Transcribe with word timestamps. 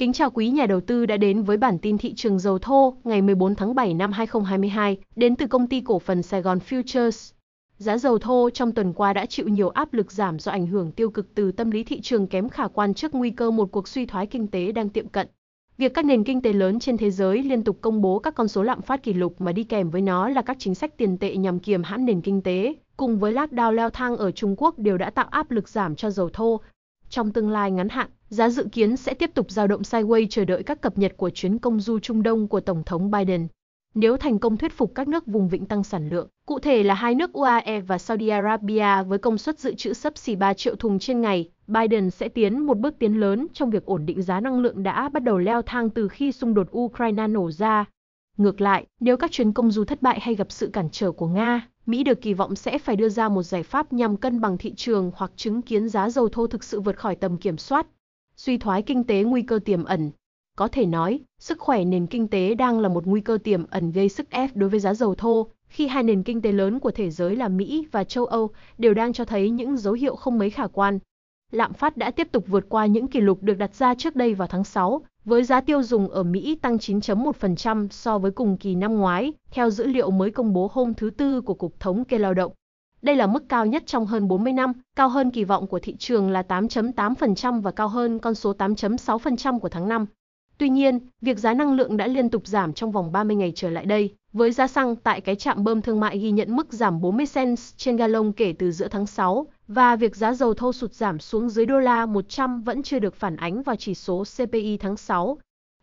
Kính 0.00 0.12
chào 0.12 0.30
quý 0.30 0.48
nhà 0.48 0.66
đầu 0.66 0.80
tư 0.80 1.06
đã 1.06 1.16
đến 1.16 1.42
với 1.42 1.56
bản 1.56 1.78
tin 1.78 1.98
thị 1.98 2.14
trường 2.14 2.38
dầu 2.38 2.58
thô 2.58 2.96
ngày 3.04 3.22
14 3.22 3.54
tháng 3.54 3.74
7 3.74 3.94
năm 3.94 4.12
2022 4.12 4.98
đến 5.16 5.36
từ 5.36 5.46
công 5.46 5.66
ty 5.66 5.80
cổ 5.80 5.98
phần 5.98 6.22
Sài 6.22 6.42
Gòn 6.42 6.58
Futures. 6.68 7.32
Giá 7.76 7.98
dầu 7.98 8.18
thô 8.18 8.50
trong 8.50 8.72
tuần 8.72 8.92
qua 8.92 9.12
đã 9.12 9.26
chịu 9.26 9.48
nhiều 9.48 9.68
áp 9.68 9.92
lực 9.92 10.12
giảm 10.12 10.38
do 10.38 10.52
ảnh 10.52 10.66
hưởng 10.66 10.92
tiêu 10.92 11.10
cực 11.10 11.34
từ 11.34 11.52
tâm 11.52 11.70
lý 11.70 11.84
thị 11.84 12.00
trường 12.00 12.26
kém 12.26 12.48
khả 12.48 12.68
quan 12.68 12.94
trước 12.94 13.14
nguy 13.14 13.30
cơ 13.30 13.50
một 13.50 13.72
cuộc 13.72 13.88
suy 13.88 14.06
thoái 14.06 14.26
kinh 14.26 14.46
tế 14.46 14.72
đang 14.72 14.88
tiệm 14.88 15.08
cận. 15.08 15.28
Việc 15.78 15.94
các 15.94 16.04
nền 16.04 16.24
kinh 16.24 16.42
tế 16.42 16.52
lớn 16.52 16.78
trên 16.78 16.96
thế 16.96 17.10
giới 17.10 17.42
liên 17.42 17.64
tục 17.64 17.78
công 17.80 18.02
bố 18.02 18.18
các 18.18 18.34
con 18.34 18.48
số 18.48 18.62
lạm 18.62 18.82
phát 18.82 19.02
kỷ 19.02 19.12
lục 19.12 19.40
mà 19.40 19.52
đi 19.52 19.64
kèm 19.64 19.90
với 19.90 20.02
nó 20.02 20.28
là 20.28 20.42
các 20.42 20.56
chính 20.60 20.74
sách 20.74 20.96
tiền 20.96 21.18
tệ 21.18 21.36
nhằm 21.36 21.58
kiềm 21.58 21.82
hãm 21.82 22.04
nền 22.04 22.20
kinh 22.20 22.42
tế, 22.42 22.74
cùng 22.96 23.18
với 23.18 23.32
lockdown 23.32 23.70
leo 23.70 23.90
thang 23.90 24.16
ở 24.16 24.30
Trung 24.30 24.54
Quốc 24.58 24.78
đều 24.78 24.98
đã 24.98 25.10
tạo 25.10 25.26
áp 25.30 25.50
lực 25.50 25.68
giảm 25.68 25.96
cho 25.96 26.10
dầu 26.10 26.30
thô. 26.32 26.60
Trong 27.10 27.32
tương 27.32 27.50
lai 27.50 27.70
ngắn 27.70 27.88
hạn, 27.88 28.10
giá 28.28 28.48
dự 28.48 28.66
kiến 28.72 28.96
sẽ 28.96 29.14
tiếp 29.14 29.30
tục 29.34 29.50
dao 29.50 29.66
động 29.66 29.82
sideways 29.82 30.26
chờ 30.30 30.44
đợi 30.44 30.62
các 30.62 30.80
cập 30.80 30.98
nhật 30.98 31.12
của 31.16 31.30
chuyến 31.30 31.58
công 31.58 31.80
du 31.80 31.98
Trung 31.98 32.22
Đông 32.22 32.48
của 32.48 32.60
Tổng 32.60 32.82
thống 32.86 33.10
Biden. 33.10 33.48
Nếu 33.94 34.16
thành 34.16 34.38
công 34.38 34.56
thuyết 34.56 34.72
phục 34.72 34.92
các 34.94 35.08
nước 35.08 35.26
vùng 35.26 35.48
vịnh 35.48 35.66
tăng 35.66 35.84
sản 35.84 36.08
lượng, 36.08 36.28
cụ 36.46 36.58
thể 36.58 36.82
là 36.82 36.94
hai 36.94 37.14
nước 37.14 37.32
UAE 37.32 37.80
và 37.80 37.98
Saudi 37.98 38.28
Arabia 38.28 39.02
với 39.06 39.18
công 39.18 39.38
suất 39.38 39.58
dự 39.58 39.74
trữ 39.74 39.92
sấp 39.92 40.18
xỉ 40.18 40.36
3 40.36 40.54
triệu 40.54 40.76
thùng 40.76 40.98
trên 40.98 41.20
ngày, 41.20 41.50
Biden 41.66 42.10
sẽ 42.10 42.28
tiến 42.28 42.58
một 42.58 42.78
bước 42.78 42.98
tiến 42.98 43.20
lớn 43.20 43.46
trong 43.52 43.70
việc 43.70 43.84
ổn 43.84 44.06
định 44.06 44.22
giá 44.22 44.40
năng 44.40 44.60
lượng 44.60 44.82
đã 44.82 45.08
bắt 45.08 45.22
đầu 45.22 45.38
leo 45.38 45.62
thang 45.62 45.90
từ 45.90 46.08
khi 46.08 46.32
xung 46.32 46.54
đột 46.54 46.76
Ukraine 46.76 47.26
nổ 47.26 47.50
ra. 47.50 47.84
Ngược 48.36 48.60
lại, 48.60 48.86
nếu 49.00 49.16
các 49.16 49.30
chuyến 49.30 49.52
công 49.52 49.70
du 49.70 49.84
thất 49.84 50.02
bại 50.02 50.20
hay 50.20 50.34
gặp 50.34 50.52
sự 50.52 50.70
cản 50.72 50.88
trở 50.92 51.12
của 51.12 51.26
Nga, 51.26 51.68
Mỹ 51.90 52.04
được 52.04 52.20
kỳ 52.22 52.34
vọng 52.34 52.56
sẽ 52.56 52.78
phải 52.78 52.96
đưa 52.96 53.08
ra 53.08 53.28
một 53.28 53.42
giải 53.42 53.62
pháp 53.62 53.92
nhằm 53.92 54.16
cân 54.16 54.40
bằng 54.40 54.58
thị 54.58 54.74
trường 54.76 55.10
hoặc 55.14 55.32
chứng 55.36 55.62
kiến 55.62 55.88
giá 55.88 56.10
dầu 56.10 56.28
thô 56.28 56.46
thực 56.46 56.64
sự 56.64 56.80
vượt 56.80 56.96
khỏi 56.96 57.16
tầm 57.16 57.36
kiểm 57.36 57.58
soát. 57.58 57.86
Suy 58.36 58.58
thoái 58.58 58.82
kinh 58.82 59.04
tế 59.04 59.22
nguy 59.22 59.42
cơ 59.42 59.58
tiềm 59.64 59.84
ẩn. 59.84 60.10
Có 60.56 60.68
thể 60.68 60.86
nói, 60.86 61.20
sức 61.38 61.58
khỏe 61.58 61.84
nền 61.84 62.06
kinh 62.06 62.28
tế 62.28 62.54
đang 62.54 62.80
là 62.80 62.88
một 62.88 63.06
nguy 63.06 63.20
cơ 63.20 63.38
tiềm 63.44 63.66
ẩn 63.70 63.92
gây 63.92 64.08
sức 64.08 64.30
ép 64.30 64.56
đối 64.56 64.70
với 64.70 64.80
giá 64.80 64.94
dầu 64.94 65.14
thô, 65.14 65.46
khi 65.68 65.86
hai 65.86 66.02
nền 66.02 66.22
kinh 66.22 66.42
tế 66.42 66.52
lớn 66.52 66.80
của 66.80 66.90
thế 66.90 67.10
giới 67.10 67.36
là 67.36 67.48
Mỹ 67.48 67.86
và 67.92 68.04
châu 68.04 68.26
Âu 68.26 68.50
đều 68.78 68.94
đang 68.94 69.12
cho 69.12 69.24
thấy 69.24 69.50
những 69.50 69.76
dấu 69.76 69.94
hiệu 69.94 70.16
không 70.16 70.38
mấy 70.38 70.50
khả 70.50 70.66
quan. 70.66 70.98
Lạm 71.52 71.72
phát 71.72 71.96
đã 71.96 72.10
tiếp 72.10 72.28
tục 72.32 72.44
vượt 72.46 72.66
qua 72.68 72.86
những 72.86 73.08
kỷ 73.08 73.20
lục 73.20 73.42
được 73.42 73.54
đặt 73.54 73.74
ra 73.74 73.94
trước 73.94 74.16
đây 74.16 74.34
vào 74.34 74.48
tháng 74.48 74.64
6, 74.64 75.02
với 75.24 75.44
giá 75.44 75.60
tiêu 75.60 75.82
dùng 75.82 76.08
ở 76.08 76.22
Mỹ 76.22 76.54
tăng 76.62 76.76
9.1% 76.76 77.88
so 77.90 78.18
với 78.18 78.30
cùng 78.30 78.56
kỳ 78.56 78.74
năm 78.74 78.94
ngoái, 78.94 79.32
theo 79.50 79.70
dữ 79.70 79.86
liệu 79.86 80.10
mới 80.10 80.30
công 80.30 80.52
bố 80.52 80.70
hôm 80.72 80.94
thứ 80.94 81.10
Tư 81.10 81.40
của 81.40 81.54
Cục 81.54 81.80
Thống 81.80 82.04
kê 82.04 82.18
Lao 82.18 82.34
động. 82.34 82.52
Đây 83.02 83.16
là 83.16 83.26
mức 83.26 83.48
cao 83.48 83.66
nhất 83.66 83.82
trong 83.86 84.06
hơn 84.06 84.28
40 84.28 84.52
năm, 84.52 84.72
cao 84.96 85.08
hơn 85.08 85.30
kỳ 85.30 85.44
vọng 85.44 85.66
của 85.66 85.78
thị 85.78 85.96
trường 85.98 86.30
là 86.30 86.42
8.8% 86.48 87.60
và 87.60 87.70
cao 87.70 87.88
hơn 87.88 88.18
con 88.18 88.34
số 88.34 88.52
8.6% 88.52 89.58
của 89.58 89.68
tháng 89.68 89.88
5. 89.88 90.06
Tuy 90.58 90.68
nhiên, 90.68 90.98
việc 91.20 91.38
giá 91.38 91.54
năng 91.54 91.72
lượng 91.72 91.96
đã 91.96 92.06
liên 92.06 92.28
tục 92.28 92.46
giảm 92.46 92.72
trong 92.72 92.92
vòng 92.92 93.12
30 93.12 93.36
ngày 93.36 93.52
trở 93.54 93.70
lại 93.70 93.86
đây, 93.86 94.14
với 94.32 94.52
giá 94.52 94.66
xăng 94.66 94.96
tại 94.96 95.20
cái 95.20 95.36
trạm 95.36 95.64
bơm 95.64 95.82
thương 95.82 96.00
mại 96.00 96.18
ghi 96.18 96.30
nhận 96.30 96.56
mức 96.56 96.72
giảm 96.72 97.00
40 97.00 97.26
cents 97.34 97.74
trên 97.76 97.96
gallon 97.96 98.32
kể 98.32 98.54
từ 98.58 98.72
giữa 98.72 98.88
tháng 98.88 99.06
6, 99.06 99.46
và 99.72 99.96
việc 99.96 100.16
giá 100.16 100.34
dầu 100.34 100.54
thô 100.54 100.72
sụt 100.72 100.92
giảm 100.92 101.18
xuống 101.18 101.48
dưới 101.48 101.66
đô 101.66 101.78
la 101.78 102.06
100 102.06 102.62
vẫn 102.62 102.82
chưa 102.82 102.98
được 102.98 103.14
phản 103.14 103.36
ánh 103.36 103.62
vào 103.62 103.76
chỉ 103.76 103.94
số 103.94 104.24
CPI 104.36 104.76
tháng 104.76 104.96
6. 104.96 105.38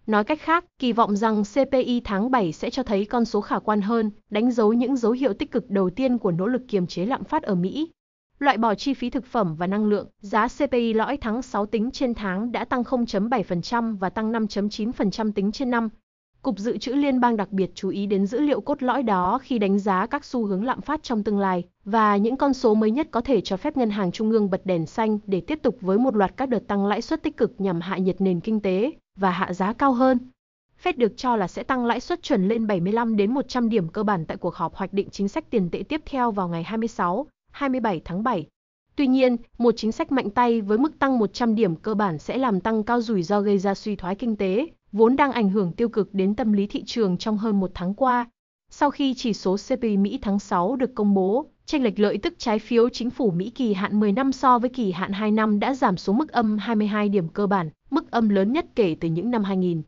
Nói 0.07 0.23
cách 0.23 0.41
khác, 0.41 0.65
kỳ 0.79 0.93
vọng 0.93 1.15
rằng 1.15 1.43
CPI 1.43 2.01
tháng 2.03 2.31
7 2.31 2.53
sẽ 2.53 2.69
cho 2.69 2.83
thấy 2.83 3.05
con 3.05 3.25
số 3.25 3.41
khả 3.41 3.59
quan 3.59 3.81
hơn, 3.81 4.11
đánh 4.29 4.51
dấu 4.51 4.73
những 4.73 4.97
dấu 4.97 5.11
hiệu 5.11 5.33
tích 5.33 5.51
cực 5.51 5.69
đầu 5.69 5.89
tiên 5.89 6.17
của 6.17 6.31
nỗ 6.31 6.47
lực 6.47 6.61
kiềm 6.67 6.87
chế 6.87 7.05
lạm 7.05 7.23
phát 7.23 7.43
ở 7.43 7.55
Mỹ. 7.55 7.91
Loại 8.39 8.57
bỏ 8.57 8.75
chi 8.75 8.93
phí 8.93 9.09
thực 9.09 9.25
phẩm 9.25 9.55
và 9.55 9.67
năng 9.67 9.85
lượng, 9.85 10.07
giá 10.19 10.47
CPI 10.47 10.93
lõi 10.93 11.17
tháng 11.17 11.41
6 11.41 11.65
tính 11.65 11.91
trên 11.91 12.13
tháng 12.13 12.51
đã 12.51 12.65
tăng 12.65 12.83
0.7% 12.83 13.97
và 13.97 14.09
tăng 14.09 14.31
5.9% 14.31 15.31
tính 15.31 15.51
trên 15.51 15.69
năm. 15.69 15.89
Cục 16.41 16.59
Dự 16.59 16.77
trữ 16.77 16.93
Liên 16.93 17.19
bang 17.19 17.37
đặc 17.37 17.51
biệt 17.51 17.71
chú 17.75 17.89
ý 17.89 18.05
đến 18.05 18.25
dữ 18.25 18.39
liệu 18.39 18.61
cốt 18.61 18.83
lõi 18.83 19.03
đó 19.03 19.39
khi 19.41 19.59
đánh 19.59 19.79
giá 19.79 20.05
các 20.05 20.25
xu 20.25 20.45
hướng 20.45 20.65
lạm 20.65 20.81
phát 20.81 21.03
trong 21.03 21.23
tương 21.23 21.39
lai, 21.39 21.63
và 21.85 22.17
những 22.17 22.37
con 22.37 22.53
số 22.53 22.73
mới 22.73 22.91
nhất 22.91 23.07
có 23.11 23.21
thể 23.21 23.41
cho 23.41 23.57
phép 23.57 23.77
ngân 23.77 23.89
hàng 23.89 24.11
trung 24.11 24.31
ương 24.31 24.49
bật 24.49 24.65
đèn 24.65 24.85
xanh 24.85 25.19
để 25.25 25.41
tiếp 25.41 25.59
tục 25.63 25.77
với 25.81 25.97
một 25.97 26.15
loạt 26.15 26.37
các 26.37 26.49
đợt 26.49 26.67
tăng 26.67 26.85
lãi 26.85 27.01
suất 27.01 27.23
tích 27.23 27.37
cực 27.37 27.61
nhằm 27.61 27.81
hạ 27.81 27.97
nhiệt 27.97 28.21
nền 28.21 28.39
kinh 28.39 28.59
tế 28.59 28.91
và 29.15 29.31
hạ 29.31 29.53
giá 29.53 29.73
cao 29.73 29.93
hơn. 29.93 30.19
Fed 30.83 30.93
được 30.97 31.17
cho 31.17 31.35
là 31.35 31.47
sẽ 31.47 31.63
tăng 31.63 31.85
lãi 31.85 31.99
suất 31.99 32.23
chuẩn 32.23 32.47
lên 32.47 32.67
75 32.67 33.15
đến 33.15 33.33
100 33.33 33.69
điểm 33.69 33.87
cơ 33.87 34.03
bản 34.03 34.25
tại 34.25 34.37
cuộc 34.37 34.55
họp 34.55 34.75
hoạch 34.75 34.93
định 34.93 35.09
chính 35.11 35.27
sách 35.27 35.49
tiền 35.49 35.69
tệ 35.69 35.83
tiếp 35.83 36.01
theo 36.05 36.31
vào 36.31 36.47
ngày 36.47 36.63
26, 36.63 37.27
27 37.51 38.01
tháng 38.05 38.23
7. 38.23 38.47
Tuy 38.95 39.07
nhiên, 39.07 39.37
một 39.57 39.73
chính 39.77 39.91
sách 39.91 40.11
mạnh 40.11 40.29
tay 40.29 40.61
với 40.61 40.77
mức 40.77 40.99
tăng 40.99 41.19
100 41.19 41.55
điểm 41.55 41.75
cơ 41.75 41.93
bản 41.93 42.17
sẽ 42.17 42.37
làm 42.37 42.59
tăng 42.59 42.83
cao 42.83 43.01
rủi 43.01 43.23
ro 43.23 43.41
gây 43.41 43.57
ra 43.57 43.73
suy 43.73 43.95
thoái 43.95 44.15
kinh 44.15 44.35
tế, 44.35 44.67
vốn 44.91 45.15
đang 45.15 45.31
ảnh 45.31 45.49
hưởng 45.49 45.71
tiêu 45.71 45.89
cực 45.89 46.13
đến 46.13 46.35
tâm 46.35 46.53
lý 46.53 46.67
thị 46.67 46.83
trường 46.85 47.17
trong 47.17 47.37
hơn 47.37 47.59
một 47.59 47.71
tháng 47.73 47.93
qua. 47.93 48.29
Sau 48.69 48.91
khi 48.91 49.13
chỉ 49.13 49.33
số 49.33 49.57
CPI 49.69 49.97
Mỹ 49.97 50.19
tháng 50.21 50.39
6 50.39 50.75
được 50.75 50.95
công 50.95 51.13
bố, 51.13 51.45
chênh 51.65 51.83
lệch 51.83 51.99
lợi 51.99 52.17
tức 52.17 52.33
trái 52.37 52.59
phiếu 52.59 52.89
chính 52.89 53.09
phủ 53.09 53.31
Mỹ 53.31 53.49
kỳ 53.49 53.73
hạn 53.73 53.99
10 53.99 54.11
năm 54.11 54.31
so 54.31 54.59
với 54.59 54.69
kỳ 54.69 54.91
hạn 54.91 55.11
2 55.11 55.31
năm 55.31 55.59
đã 55.59 55.73
giảm 55.73 55.97
xuống 55.97 56.17
mức 56.17 56.31
âm 56.31 56.57
22 56.57 57.09
điểm 57.09 57.27
cơ 57.27 57.47
bản, 57.47 57.69
mức 57.89 58.11
âm 58.11 58.29
lớn 58.29 58.53
nhất 58.53 58.65
kể 58.75 58.95
từ 58.99 59.07
những 59.07 59.31
năm 59.31 59.43
2000. 59.43 59.81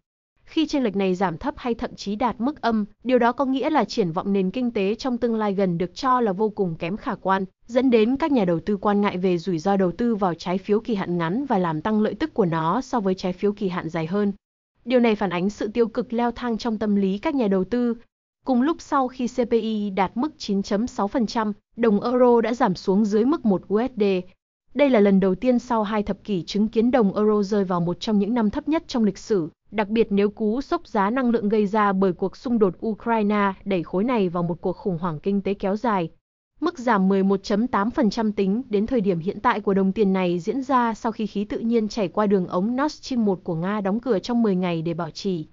Khi 0.46 0.68
chênh 0.68 0.84
lệch 0.84 0.96
này 0.96 1.16
giảm 1.16 1.38
thấp 1.38 1.54
hay 1.58 1.74
thậm 1.74 1.96
chí 1.96 2.16
đạt 2.16 2.42
mức 2.42 2.62
âm, 2.62 2.86
điều 3.04 3.20
đó 3.20 3.32
có 3.32 3.46
nghĩa 3.46 3.70
là 3.70 3.84
triển 3.84 4.12
vọng 4.12 4.34
nền 4.34 4.52
kinh 4.52 4.72
tế 4.72 4.96
trong 4.96 5.18
tương 5.18 5.36
lai 5.36 5.54
gần 5.54 5.78
được 5.78 5.96
cho 5.96 6.22
là 6.22 6.34
vô 6.34 6.50
cùng 6.50 6.76
kém 6.76 6.98
khả 6.98 7.16
quan, 7.16 7.46
dẫn 7.66 7.90
đến 7.90 8.18
các 8.18 8.32
nhà 8.32 8.46
đầu 8.46 8.60
tư 8.60 8.78
quan 8.78 9.02
ngại 9.02 9.18
về 9.18 9.38
rủi 9.38 9.60
ro 9.60 9.78
đầu 9.78 9.92
tư 9.92 10.16
vào 10.16 10.34
trái 10.34 10.58
phiếu 10.58 10.80
kỳ 10.80 10.96
hạn 10.96 11.18
ngắn 11.18 11.46
và 11.46 11.58
làm 11.58 11.82
tăng 11.82 12.02
lợi 12.02 12.14
tức 12.14 12.34
của 12.34 12.46
nó 12.46 12.82
so 12.82 13.00
với 13.00 13.16
trái 13.16 13.34
phiếu 13.34 13.52
kỳ 13.52 13.70
hạn 13.70 13.90
dài 13.90 14.06
hơn. 14.06 14.34
Điều 14.86 15.00
này 15.00 15.16
phản 15.16 15.30
ánh 15.30 15.50
sự 15.50 15.68
tiêu 15.68 15.88
cực 15.88 16.14
leo 16.14 16.32
thang 16.32 16.58
trong 16.58 16.78
tâm 16.78 16.96
lý 16.96 17.18
các 17.18 17.36
nhà 17.36 17.48
đầu 17.48 17.64
tư. 17.64 17.96
Cùng 18.46 18.62
lúc 18.62 18.82
sau 18.82 19.08
khi 19.08 19.28
CPI 19.28 19.90
đạt 19.90 20.18
mức 20.18 20.32
9.6%, 20.38 21.54
đồng 21.76 22.02
euro 22.02 22.42
đã 22.42 22.54
giảm 22.54 22.76
xuống 22.76 23.06
dưới 23.06 23.26
mức 23.26 23.46
1 23.46 23.62
USD. 23.74 24.04
Đây 24.74 24.90
là 24.90 25.00
lần 25.00 25.20
đầu 25.20 25.36
tiên 25.36 25.60
sau 25.60 25.84
hai 25.84 26.04
thập 26.04 26.24
kỷ 26.24 26.44
chứng 26.44 26.68
kiến 26.68 26.92
đồng 26.92 27.16
euro 27.16 27.44
rơi 27.44 27.64
vào 27.64 27.80
một 27.80 28.00
trong 28.00 28.20
những 28.20 28.34
năm 28.34 28.50
thấp 28.50 28.68
nhất 28.68 28.84
trong 28.88 29.04
lịch 29.04 29.18
sử, 29.18 29.50
đặc 29.72 29.88
biệt 29.90 30.08
nếu 30.10 30.30
cú 30.30 30.62
sốc 30.62 30.88
giá 30.88 31.10
năng 31.10 31.30
lượng 31.30 31.50
gây 31.50 31.68
ra 31.68 31.94
bởi 31.94 32.14
cuộc 32.14 32.38
xung 32.38 32.60
đột 32.60 32.86
Ukraine 32.86 33.54
đẩy 33.66 33.84
khối 33.84 34.04
này 34.04 34.30
vào 34.30 34.44
một 34.44 34.62
cuộc 34.62 34.78
khủng 34.78 34.98
hoảng 34.98 35.20
kinh 35.20 35.42
tế 35.42 35.54
kéo 35.54 35.76
dài. 35.76 36.10
Mức 36.60 36.80
giảm 36.80 37.10
11.8% 37.10 38.32
tính 38.32 38.62
đến 38.70 38.88
thời 38.88 39.02
điểm 39.02 39.20
hiện 39.20 39.40
tại 39.40 39.62
của 39.62 39.74
đồng 39.74 39.92
tiền 39.92 40.14
này 40.14 40.40
diễn 40.40 40.62
ra 40.64 40.94
sau 40.94 41.12
khi 41.12 41.28
khí 41.28 41.46
tự 41.46 41.60
nhiên 41.60 41.88
chảy 41.88 42.08
qua 42.08 42.26
đường 42.26 42.48
ống 42.48 42.76
Nord 42.76 42.94
Stream 42.94 43.26
1 43.26 43.44
của 43.44 43.56
Nga 43.56 43.82
đóng 43.82 44.00
cửa 44.00 44.20
trong 44.20 44.42
10 44.42 44.56
ngày 44.56 44.82
để 44.82 44.94
bảo 44.94 45.10
trì. 45.10 45.48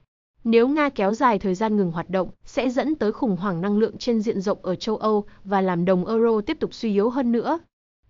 Nếu 0.45 0.69
Nga 0.69 0.89
kéo 0.89 1.15
dài 1.15 1.39
thời 1.39 1.55
gian 1.55 1.77
ngừng 1.77 1.93
hoạt 1.93 2.11
động, 2.11 2.28
sẽ 2.45 2.71
dẫn 2.71 2.95
tới 2.95 3.12
khủng 3.12 3.37
hoảng 3.37 3.61
năng 3.61 3.78
lượng 3.78 3.99
trên 3.99 4.21
diện 4.21 4.41
rộng 4.41 4.59
ở 4.62 4.75
châu 4.75 4.97
Âu 4.97 5.25
và 5.45 5.61
làm 5.61 5.84
đồng 5.84 6.06
euro 6.06 6.41
tiếp 6.41 6.56
tục 6.61 6.75
suy 6.75 6.93
yếu 6.93 7.11
hơn 7.11 7.33
nữa. 7.33 7.59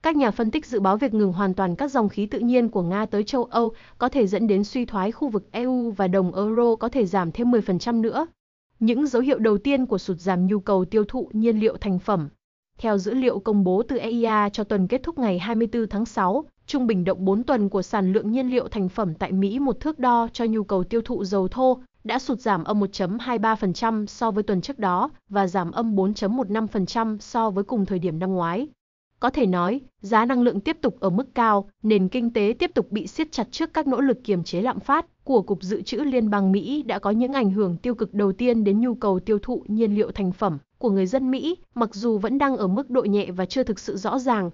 Các 0.02 0.16
nhà 0.16 0.30
phân 0.30 0.50
tích 0.50 0.66
dự 0.66 0.80
báo 0.80 0.96
việc 0.96 1.14
ngừng 1.14 1.32
hoàn 1.32 1.54
toàn 1.54 1.76
các 1.76 1.90
dòng 1.90 2.08
khí 2.08 2.26
tự 2.26 2.38
nhiên 2.38 2.68
của 2.68 2.82
Nga 2.82 3.06
tới 3.06 3.24
châu 3.24 3.44
Âu 3.44 3.72
có 3.98 4.08
thể 4.08 4.26
dẫn 4.26 4.46
đến 4.46 4.64
suy 4.64 4.84
thoái 4.84 5.12
khu 5.12 5.28
vực 5.28 5.48
EU 5.52 5.90
và 5.90 6.08
đồng 6.08 6.34
euro 6.34 6.76
có 6.76 6.88
thể 6.88 7.06
giảm 7.06 7.32
thêm 7.32 7.50
10% 7.50 8.00
nữa. 8.00 8.26
Những 8.80 9.06
dấu 9.06 9.22
hiệu 9.22 9.38
đầu 9.38 9.58
tiên 9.58 9.86
của 9.86 9.98
sụt 9.98 10.18
giảm 10.18 10.46
nhu 10.46 10.60
cầu 10.60 10.84
tiêu 10.84 11.04
thụ 11.08 11.30
nhiên 11.32 11.60
liệu 11.60 11.76
thành 11.76 11.98
phẩm 11.98 12.28
theo 12.78 12.98
dữ 12.98 13.14
liệu 13.14 13.38
công 13.38 13.64
bố 13.64 13.82
từ 13.88 13.98
EIA 13.98 14.48
cho 14.48 14.64
tuần 14.64 14.86
kết 14.86 15.02
thúc 15.02 15.18
ngày 15.18 15.38
24 15.38 15.88
tháng 15.88 16.06
6, 16.06 16.44
trung 16.66 16.86
bình 16.86 17.04
động 17.04 17.24
4 17.24 17.42
tuần 17.42 17.68
của 17.68 17.82
sản 17.82 18.12
lượng 18.12 18.32
nhiên 18.32 18.50
liệu 18.50 18.68
thành 18.68 18.88
phẩm 18.88 19.14
tại 19.14 19.32
Mỹ 19.32 19.58
một 19.58 19.80
thước 19.80 19.98
đo 19.98 20.28
cho 20.32 20.44
nhu 20.44 20.64
cầu 20.64 20.84
tiêu 20.84 21.00
thụ 21.04 21.24
dầu 21.24 21.48
thô 21.48 21.78
đã 22.04 22.18
sụt 22.18 22.40
giảm 22.40 22.64
âm 22.64 22.80
1.23% 22.80 24.06
so 24.06 24.30
với 24.30 24.42
tuần 24.42 24.60
trước 24.60 24.78
đó 24.78 25.10
và 25.28 25.46
giảm 25.46 25.70
âm 25.70 25.96
4.15% 25.96 27.18
so 27.18 27.50
với 27.50 27.64
cùng 27.64 27.86
thời 27.86 27.98
điểm 27.98 28.18
năm 28.18 28.32
ngoái. 28.32 28.68
Có 29.20 29.30
thể 29.30 29.46
nói, 29.46 29.80
giá 30.00 30.24
năng 30.24 30.42
lượng 30.42 30.60
tiếp 30.60 30.76
tục 30.80 31.00
ở 31.00 31.10
mức 31.10 31.34
cao, 31.34 31.68
nền 31.82 32.08
kinh 32.08 32.32
tế 32.32 32.54
tiếp 32.58 32.70
tục 32.74 32.92
bị 32.92 33.06
siết 33.06 33.32
chặt 33.32 33.46
trước 33.50 33.74
các 33.74 33.86
nỗ 33.86 34.00
lực 34.00 34.24
kiềm 34.24 34.44
chế 34.44 34.62
lạm 34.62 34.80
phát 34.80 35.24
của 35.24 35.42
Cục 35.42 35.62
Dự 35.62 35.82
trữ 35.82 35.96
Liên 35.96 36.30
bang 36.30 36.52
Mỹ 36.52 36.82
đã 36.82 36.98
có 36.98 37.10
những 37.10 37.32
ảnh 37.32 37.50
hưởng 37.50 37.76
tiêu 37.76 37.94
cực 37.94 38.14
đầu 38.14 38.32
tiên 38.32 38.64
đến 38.64 38.80
nhu 38.80 38.94
cầu 38.94 39.20
tiêu 39.20 39.38
thụ 39.38 39.64
nhiên 39.68 39.94
liệu 39.94 40.10
thành 40.10 40.32
phẩm 40.32 40.58
của 40.78 40.90
người 40.90 41.06
dân 41.06 41.30
Mỹ, 41.30 41.56
mặc 41.74 41.94
dù 41.94 42.18
vẫn 42.18 42.38
đang 42.38 42.56
ở 42.56 42.66
mức 42.66 42.90
độ 42.90 43.02
nhẹ 43.02 43.30
và 43.30 43.46
chưa 43.46 43.62
thực 43.62 43.78
sự 43.78 43.96
rõ 43.96 44.18
ràng. 44.18 44.50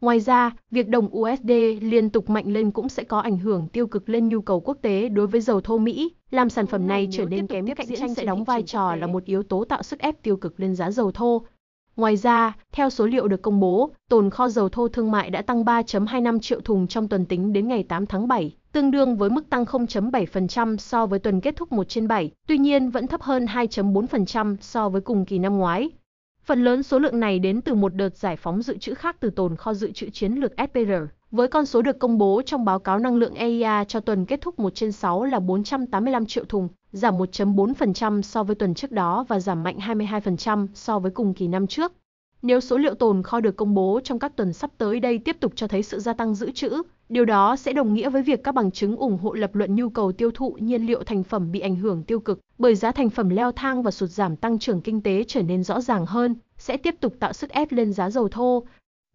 Ngoài 0.00 0.20
ra, 0.20 0.50
việc 0.70 0.88
đồng 0.88 1.16
USD 1.16 1.50
liên 1.80 2.10
tục 2.10 2.30
mạnh 2.30 2.52
lên 2.52 2.70
cũng 2.70 2.88
sẽ 2.88 3.04
có 3.04 3.18
ảnh 3.18 3.38
hưởng 3.38 3.68
tiêu 3.68 3.86
cực 3.86 4.08
lên 4.08 4.28
nhu 4.28 4.40
cầu 4.40 4.60
quốc 4.60 4.78
tế 4.82 5.08
đối 5.08 5.26
với 5.26 5.40
dầu 5.40 5.60
thô 5.60 5.78
Mỹ, 5.78 6.12
làm 6.30 6.50
sản 6.50 6.66
phẩm 6.66 6.86
này 6.86 7.08
trở 7.12 7.24
nên 7.24 7.46
kém 7.46 7.66
cạnh 7.66 7.96
tranh 7.96 8.14
sẽ 8.14 8.24
đóng 8.24 8.44
vai 8.44 8.62
trò 8.62 8.94
là 8.94 9.06
một 9.06 9.24
yếu 9.24 9.42
tố 9.42 9.64
tạo 9.64 9.82
sức 9.82 9.98
ép 9.98 10.22
tiêu 10.22 10.36
cực 10.36 10.60
lên 10.60 10.74
giá 10.74 10.90
dầu 10.90 11.12
thô. 11.12 11.42
Ngoài 11.96 12.16
ra, 12.16 12.56
theo 12.72 12.90
số 12.90 13.06
liệu 13.06 13.28
được 13.28 13.42
công 13.42 13.60
bố, 13.60 13.90
tồn 14.08 14.30
kho 14.30 14.48
dầu 14.48 14.68
thô 14.68 14.88
thương 14.88 15.10
mại 15.10 15.30
đã 15.30 15.42
tăng 15.42 15.64
3.25 15.64 16.38
triệu 16.38 16.60
thùng 16.60 16.86
trong 16.86 17.08
tuần 17.08 17.26
tính 17.26 17.52
đến 17.52 17.68
ngày 17.68 17.82
8 17.82 18.06
tháng 18.06 18.28
7, 18.28 18.56
tương 18.72 18.90
đương 18.90 19.16
với 19.16 19.30
mức 19.30 19.50
tăng 19.50 19.64
0.7% 19.64 20.76
so 20.76 21.06
với 21.06 21.18
tuần 21.18 21.40
kết 21.40 21.56
thúc 21.56 21.72
1 21.72 21.88
trên 21.88 22.08
7, 22.08 22.30
tuy 22.46 22.58
nhiên 22.58 22.90
vẫn 22.90 23.06
thấp 23.06 23.22
hơn 23.22 23.46
2.4% 23.46 24.56
so 24.60 24.88
với 24.88 25.00
cùng 25.00 25.24
kỳ 25.24 25.38
năm 25.38 25.58
ngoái. 25.58 25.90
Phần 26.44 26.64
lớn 26.64 26.82
số 26.82 26.98
lượng 26.98 27.20
này 27.20 27.38
đến 27.38 27.60
từ 27.60 27.74
một 27.74 27.94
đợt 27.94 28.16
giải 28.16 28.36
phóng 28.36 28.62
dự 28.62 28.78
trữ 28.78 28.94
khác 28.94 29.16
từ 29.20 29.30
tồn 29.30 29.56
kho 29.56 29.74
dự 29.74 29.90
trữ 29.90 30.10
chiến 30.10 30.32
lược 30.32 30.52
SPR, 30.52 30.92
với 31.30 31.48
con 31.48 31.66
số 31.66 31.82
được 31.82 31.98
công 31.98 32.18
bố 32.18 32.42
trong 32.46 32.64
báo 32.64 32.78
cáo 32.78 32.98
năng 32.98 33.16
lượng 33.16 33.34
EIA 33.34 33.84
cho 33.84 34.00
tuần 34.00 34.26
kết 34.26 34.40
thúc 34.40 34.58
1 34.58 34.74
trên 34.74 34.92
6 34.92 35.24
là 35.24 35.40
485 35.40 36.26
triệu 36.26 36.44
thùng, 36.44 36.68
giảm 36.94 37.18
1.4% 37.18 38.22
so 38.22 38.42
với 38.42 38.54
tuần 38.56 38.74
trước 38.74 38.92
đó 38.92 39.24
và 39.28 39.40
giảm 39.40 39.62
mạnh 39.62 39.78
22% 39.78 40.66
so 40.74 40.98
với 40.98 41.10
cùng 41.10 41.34
kỳ 41.34 41.48
năm 41.48 41.66
trước. 41.66 41.92
Nếu 42.42 42.60
số 42.60 42.78
liệu 42.78 42.94
tồn 42.94 43.22
kho 43.22 43.40
được 43.40 43.56
công 43.56 43.74
bố 43.74 44.00
trong 44.04 44.18
các 44.18 44.36
tuần 44.36 44.52
sắp 44.52 44.70
tới 44.78 45.00
đây 45.00 45.18
tiếp 45.18 45.36
tục 45.40 45.52
cho 45.56 45.68
thấy 45.68 45.82
sự 45.82 45.98
gia 45.98 46.12
tăng 46.12 46.34
dự 46.34 46.50
trữ, 46.50 46.82
điều 47.08 47.24
đó 47.24 47.56
sẽ 47.56 47.72
đồng 47.72 47.94
nghĩa 47.94 48.10
với 48.10 48.22
việc 48.22 48.44
các 48.44 48.54
bằng 48.54 48.70
chứng 48.70 48.96
ủng 48.96 49.18
hộ 49.18 49.32
lập 49.32 49.54
luận 49.54 49.74
nhu 49.74 49.88
cầu 49.88 50.12
tiêu 50.12 50.30
thụ 50.34 50.56
nhiên 50.60 50.86
liệu 50.86 51.02
thành 51.02 51.22
phẩm 51.22 51.52
bị 51.52 51.60
ảnh 51.60 51.76
hưởng 51.76 52.02
tiêu 52.02 52.20
cực 52.20 52.40
bởi 52.58 52.74
giá 52.74 52.92
thành 52.92 53.10
phẩm 53.10 53.28
leo 53.28 53.52
thang 53.52 53.82
và 53.82 53.90
sụt 53.90 54.10
giảm 54.10 54.36
tăng 54.36 54.58
trưởng 54.58 54.80
kinh 54.80 55.00
tế 55.00 55.24
trở 55.28 55.42
nên 55.42 55.64
rõ 55.64 55.80
ràng 55.80 56.06
hơn, 56.06 56.34
sẽ 56.58 56.76
tiếp 56.76 56.94
tục 57.00 57.14
tạo 57.20 57.32
sức 57.32 57.50
ép 57.50 57.72
lên 57.72 57.92
giá 57.92 58.10
dầu 58.10 58.28
thô. 58.28 58.62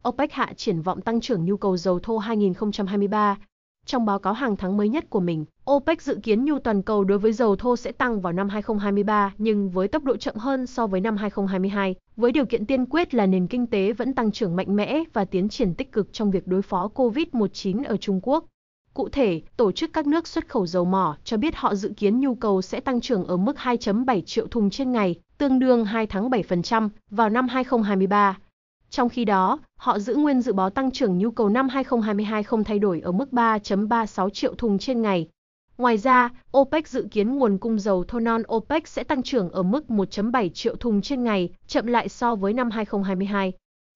OPEC 0.07 0.31
hạ 0.31 0.53
triển 0.57 0.81
vọng 0.81 1.01
tăng 1.01 1.21
trưởng 1.21 1.45
nhu 1.45 1.57
cầu 1.57 1.77
dầu 1.77 1.99
thô 1.99 2.17
2023. 2.17 3.37
Trong 3.89 4.06
báo 4.06 4.19
cáo 4.19 4.33
hàng 4.33 4.56
tháng 4.56 4.77
mới 4.77 4.89
nhất 4.89 5.09
của 5.09 5.19
mình, 5.19 5.45
OPEC 5.71 6.01
dự 6.01 6.19
kiến 6.24 6.45
nhu 6.45 6.59
toàn 6.59 6.81
cầu 6.81 7.03
đối 7.03 7.19
với 7.19 7.33
dầu 7.33 7.56
thô 7.56 7.75
sẽ 7.75 7.91
tăng 7.91 8.21
vào 8.21 8.33
năm 8.33 8.50
2023 8.50 9.33
nhưng 9.38 9.69
với 9.69 9.88
tốc 9.88 10.03
độ 10.03 10.18
chậm 10.18 10.36
hơn 10.36 10.68
so 10.68 10.88
với 10.88 11.01
năm 11.01 11.18
2022, 11.18 11.95
với 12.15 12.31
điều 12.31 12.45
kiện 12.45 12.65
tiên 12.65 12.86
quyết 12.86 13.13
là 13.13 13.25
nền 13.25 13.47
kinh 13.47 13.68
tế 13.68 13.94
vẫn 13.94 14.13
tăng 14.13 14.31
trưởng 14.31 14.56
mạnh 14.56 14.75
mẽ 14.75 15.03
và 15.13 15.25
tiến 15.25 15.50
triển 15.50 15.74
tích 15.74 15.91
cực 15.91 16.13
trong 16.13 16.31
việc 16.31 16.47
đối 16.47 16.62
phó 16.62 16.89
COVID-19 16.95 17.83
ở 17.86 17.97
Trung 17.97 18.19
Quốc. 18.24 18.45
Cụ 18.94 19.09
thể, 19.09 19.41
Tổ 19.57 19.71
chức 19.71 19.94
các 19.94 20.07
nước 20.07 20.27
xuất 20.27 20.50
khẩu 20.50 20.65
dầu 20.65 20.86
mỏ 20.86 21.18
cho 21.24 21.38
biết 21.38 21.56
họ 21.56 21.75
dự 21.75 21.94
kiến 21.97 22.19
nhu 22.19 22.36
cầu 22.36 22.62
sẽ 22.62 22.80
tăng 22.80 23.01
trưởng 23.01 23.25
ở 23.25 23.38
mức 23.38 23.56
2.7 23.57 24.21
triệu 24.21 24.47
thùng 24.47 24.69
trên 24.69 24.91
ngày, 24.91 25.15
tương 25.38 25.59
đương 25.59 25.86
2 25.86 26.07
tháng 26.07 26.30
7% 26.30 26.89
vào 27.12 27.30
năm 27.30 27.47
2023. 27.47 28.38
Trong 28.89 29.09
khi 29.09 29.25
đó, 29.25 29.59
họ 29.75 30.00
giữ 30.00 30.15
nguyên 30.15 30.41
dự 30.41 30.53
báo 30.53 30.69
tăng 30.69 30.91
trưởng 30.91 31.18
nhu 31.18 31.31
cầu 31.31 31.50
năm 31.50 31.69
2022 31.69 32.44
không 32.44 32.63
thay 32.63 32.80
đổi 32.80 33.01
ở 33.01 33.12
mức 33.12 33.30
3.36 33.31 34.30
triệu 34.30 34.56
thùng 34.56 34.77
trên 34.80 35.01
ngày. 35.01 35.30
Ngoài 35.77 35.97
ra, 35.97 36.30
OPEC 36.57 36.88
dự 36.88 37.07
kiến 37.12 37.36
nguồn 37.36 37.57
cung 37.57 37.80
dầu 37.80 38.03
thô 38.03 38.19
non 38.19 38.44
OPEC 38.56 38.88
sẽ 38.88 39.03
tăng 39.03 39.24
trưởng 39.24 39.50
ở 39.50 39.63
mức 39.63 39.86
1.7 39.88 40.50
triệu 40.50 40.75
thùng 40.75 41.01
trên 41.01 41.24
ngày, 41.24 41.50
chậm 41.68 41.88
lại 41.88 42.09
so 42.09 42.36
với 42.36 42.53
năm 42.53 42.71
2022. 42.71 43.53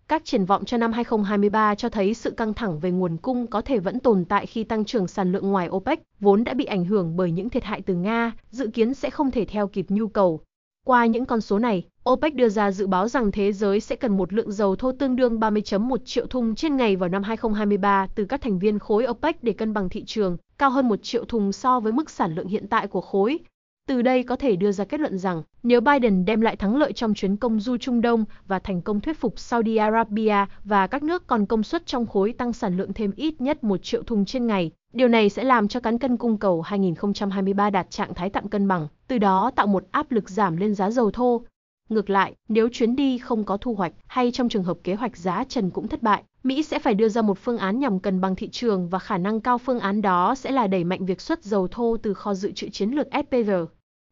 Các 0.07 0.25
triển 0.25 0.45
vọng 0.45 0.65
cho 0.65 0.77
năm 0.77 0.93
2023 0.93 1.75
cho 1.75 1.89
thấy 1.89 2.13
sự 2.13 2.31
căng 2.31 2.53
thẳng 2.53 2.79
về 2.79 2.91
nguồn 2.91 3.17
cung 3.17 3.47
có 3.47 3.61
thể 3.61 3.79
vẫn 3.79 3.99
tồn 3.99 4.25
tại 4.25 4.45
khi 4.45 4.63
tăng 4.63 4.85
trưởng 4.85 5.07
sản 5.07 5.31
lượng 5.31 5.51
ngoài 5.51 5.69
OPEC, 5.69 5.99
vốn 6.19 6.43
đã 6.43 6.53
bị 6.53 6.65
ảnh 6.65 6.85
hưởng 6.85 7.15
bởi 7.15 7.31
những 7.31 7.49
thiệt 7.49 7.63
hại 7.63 7.81
từ 7.81 7.95
Nga, 7.95 8.31
dự 8.51 8.67
kiến 8.67 8.93
sẽ 8.93 9.09
không 9.09 9.31
thể 9.31 9.45
theo 9.45 9.67
kịp 9.67 9.85
nhu 9.89 10.07
cầu. 10.07 10.41
Qua 10.85 11.05
những 11.05 11.25
con 11.25 11.41
số 11.41 11.59
này, 11.59 11.83
OPEC 12.09 12.35
đưa 12.35 12.49
ra 12.49 12.71
dự 12.71 12.87
báo 12.87 13.07
rằng 13.07 13.31
thế 13.31 13.51
giới 13.51 13.79
sẽ 13.79 13.95
cần 13.95 14.17
một 14.17 14.33
lượng 14.33 14.51
dầu 14.51 14.75
thô 14.75 14.91
tương 14.91 15.15
đương 15.15 15.39
30.1 15.39 15.97
triệu 16.05 16.27
thùng 16.27 16.55
trên 16.55 16.77
ngày 16.77 16.95
vào 16.95 17.09
năm 17.09 17.23
2023 17.23 18.07
từ 18.15 18.25
các 18.25 18.41
thành 18.41 18.59
viên 18.59 18.79
khối 18.79 19.05
OPEC 19.07 19.43
để 19.43 19.53
cân 19.53 19.73
bằng 19.73 19.89
thị 19.89 20.03
trường, 20.05 20.37
cao 20.57 20.69
hơn 20.69 20.87
1 20.87 21.03
triệu 21.03 21.25
thùng 21.25 21.51
so 21.51 21.79
với 21.79 21.91
mức 21.91 22.09
sản 22.09 22.35
lượng 22.35 22.47
hiện 22.47 22.67
tại 22.67 22.87
của 22.87 23.01
khối. 23.01 23.39
Từ 23.87 24.01
đây 24.01 24.23
có 24.23 24.35
thể 24.35 24.55
đưa 24.55 24.71
ra 24.71 24.85
kết 24.85 24.99
luận 24.99 25.17
rằng, 25.17 25.43
nếu 25.63 25.81
Biden 25.81 26.25
đem 26.25 26.41
lại 26.41 26.55
thắng 26.55 26.75
lợi 26.77 26.93
trong 26.93 27.13
chuyến 27.13 27.37
công 27.37 27.59
du 27.59 27.77
Trung 27.77 28.01
Đông 28.01 28.25
và 28.47 28.59
thành 28.59 28.81
công 28.81 29.01
thuyết 29.01 29.19
phục 29.19 29.39
Saudi 29.39 29.75
Arabia 29.75 30.45
và 30.63 30.87
các 30.87 31.03
nước 31.03 31.27
còn 31.27 31.45
công 31.45 31.63
suất 31.63 31.85
trong 31.85 32.05
khối 32.05 32.33
tăng 32.33 32.53
sản 32.53 32.77
lượng 32.77 32.93
thêm 32.93 33.11
ít 33.15 33.41
nhất 33.41 33.63
1 33.63 33.83
triệu 33.83 34.03
thùng 34.03 34.25
trên 34.25 34.47
ngày, 34.47 34.71
điều 34.93 35.07
này 35.07 35.29
sẽ 35.29 35.43
làm 35.43 35.67
cho 35.67 35.79
cán 35.79 35.97
cân 35.97 36.17
cung 36.17 36.37
cầu 36.37 36.61
2023 36.61 37.69
đạt 37.69 37.89
trạng 37.89 38.13
thái 38.13 38.29
tạm 38.29 38.47
cân 38.47 38.67
bằng, 38.67 38.87
từ 39.07 39.17
đó 39.17 39.51
tạo 39.55 39.67
một 39.67 39.83
áp 39.91 40.11
lực 40.11 40.29
giảm 40.29 40.57
lên 40.57 40.75
giá 40.75 40.91
dầu 40.91 41.11
thô. 41.11 41.41
Ngược 41.89 42.09
lại, 42.09 42.35
nếu 42.49 42.69
chuyến 42.71 42.95
đi 42.95 43.17
không 43.17 43.43
có 43.43 43.57
thu 43.57 43.75
hoạch 43.75 43.93
hay 44.07 44.31
trong 44.31 44.49
trường 44.49 44.63
hợp 44.63 44.77
kế 44.83 44.95
hoạch 44.95 45.17
giá 45.17 45.43
trần 45.43 45.69
cũng 45.69 45.87
thất 45.87 46.03
bại, 46.03 46.23
Mỹ 46.43 46.63
sẽ 46.63 46.79
phải 46.79 46.93
đưa 46.93 47.09
ra 47.09 47.21
một 47.21 47.37
phương 47.37 47.57
án 47.57 47.79
nhằm 47.79 47.99
cân 47.99 48.21
bằng 48.21 48.35
thị 48.35 48.49
trường 48.49 48.89
và 48.89 48.99
khả 48.99 49.17
năng 49.17 49.41
cao 49.41 49.57
phương 49.57 49.79
án 49.79 50.01
đó 50.01 50.35
sẽ 50.35 50.51
là 50.51 50.67
đẩy 50.67 50.83
mạnh 50.83 51.05
việc 51.05 51.21
xuất 51.21 51.43
dầu 51.43 51.67
thô 51.67 51.97
từ 51.97 52.13
kho 52.13 52.33
dự 52.33 52.51
trữ 52.51 52.69
chiến 52.69 52.91
lược 52.91 53.07
SPR. 53.11 53.51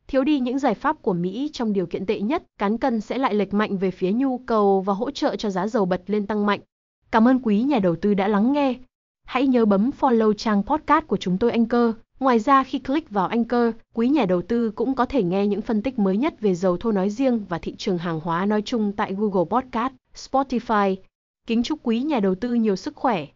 Thiếu 0.08 0.24
đi 0.24 0.40
những 0.40 0.60
giải 0.60 0.74
pháp 0.74 1.02
của 1.02 1.14
Mỹ 1.14 1.50
trong 1.54 1.74
điều 1.74 1.86
kiện 1.86 2.06
tệ 2.06 2.20
nhất, 2.20 2.44
cán 2.60 2.78
cân 2.78 3.02
sẽ 3.02 3.18
lại 3.18 3.34
lệch 3.34 3.54
mạnh 3.54 3.78
về 3.78 3.92
phía 3.92 4.12
nhu 4.12 4.38
cầu 4.38 4.82
và 4.82 4.94
hỗ 4.94 5.12
trợ 5.12 5.36
cho 5.36 5.50
giá 5.50 5.68
dầu 5.68 5.86
bật 5.86 6.02
lên 6.08 6.28
tăng 6.28 6.46
mạnh. 6.46 6.60
Cảm 7.12 7.28
ơn 7.28 7.40
quý 7.44 7.62
nhà 7.62 7.80
đầu 7.80 7.96
tư 7.96 8.14
đã 8.14 8.28
lắng 8.28 8.52
nghe. 8.52 8.76
Hãy 9.26 9.48
nhớ 9.48 9.66
bấm 9.66 9.90
follow 10.00 10.34
trang 10.34 10.64
podcast 10.64 11.08
của 11.08 11.18
chúng 11.18 11.38
tôi 11.38 11.52
Anchor. 11.52 11.96
Ngoài 12.22 12.40
ra 12.40 12.64
khi 12.64 12.80
click 12.80 13.10
vào 13.10 13.28
Anchor, 13.28 13.74
quý 13.94 14.08
nhà 14.10 14.26
đầu 14.26 14.42
tư 14.42 14.72
cũng 14.72 14.96
có 14.96 15.06
thể 15.06 15.24
nghe 15.24 15.48
những 15.48 15.62
phân 15.62 15.82
tích 15.82 16.00
mới 16.00 16.18
nhất 16.18 16.42
về 16.42 16.56
dầu 16.56 16.78
thô 16.78 16.92
nói 16.92 17.10
riêng 17.10 17.46
và 17.50 17.58
thị 17.58 17.76
trường 17.78 17.98
hàng 17.98 18.20
hóa 18.20 18.46
nói 18.46 18.62
chung 18.62 18.92
tại 18.92 19.14
Google 19.18 19.46
Podcast, 19.50 19.94
Spotify. 20.16 20.96
Kính 21.48 21.64
chúc 21.64 21.80
quý 21.84 22.00
nhà 22.00 22.20
đầu 22.20 22.36
tư 22.36 22.54
nhiều 22.54 22.76
sức 22.76 22.96
khỏe. 22.96 23.28